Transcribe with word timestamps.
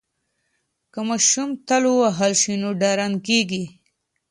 که 0.91 0.99
ماشوم 1.07 1.49
تل 1.67 1.83
ووهل 1.89 2.33
شي 2.41 2.53
نو 2.61 2.69
ډارن 2.81 3.13
کیږي. 3.27 3.63